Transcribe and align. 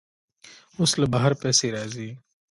اوس 0.77 0.91
له 1.01 1.07
بهر 1.13 1.31
پیسې 1.41 1.67
راځي. 1.75 2.09